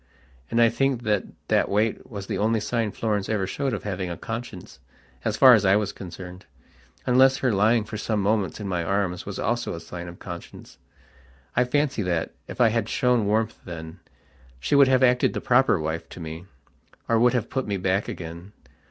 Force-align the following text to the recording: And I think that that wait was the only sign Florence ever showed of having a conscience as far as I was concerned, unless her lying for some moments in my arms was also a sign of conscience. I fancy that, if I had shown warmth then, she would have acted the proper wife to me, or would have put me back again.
And 0.49 0.59
I 0.59 0.69
think 0.69 1.03
that 1.03 1.25
that 1.49 1.69
wait 1.69 2.09
was 2.09 2.25
the 2.25 2.39
only 2.39 2.59
sign 2.59 2.91
Florence 2.91 3.29
ever 3.29 3.45
showed 3.45 3.71
of 3.71 3.83
having 3.83 4.09
a 4.09 4.17
conscience 4.17 4.79
as 5.23 5.37
far 5.37 5.53
as 5.53 5.63
I 5.63 5.75
was 5.75 5.91
concerned, 5.93 6.47
unless 7.05 7.37
her 7.37 7.53
lying 7.53 7.83
for 7.83 7.97
some 7.97 8.19
moments 8.19 8.59
in 8.59 8.67
my 8.67 8.83
arms 8.83 9.27
was 9.27 9.37
also 9.37 9.75
a 9.75 9.79
sign 9.79 10.07
of 10.07 10.17
conscience. 10.17 10.79
I 11.55 11.65
fancy 11.65 12.01
that, 12.01 12.31
if 12.47 12.59
I 12.59 12.69
had 12.69 12.89
shown 12.89 13.27
warmth 13.27 13.59
then, 13.63 13.99
she 14.59 14.73
would 14.73 14.87
have 14.87 15.03
acted 15.03 15.33
the 15.33 15.39
proper 15.39 15.79
wife 15.79 16.09
to 16.09 16.19
me, 16.19 16.45
or 17.07 17.19
would 17.19 17.33
have 17.33 17.51
put 17.51 17.67
me 17.67 17.77
back 17.77 18.07
again. 18.07 18.53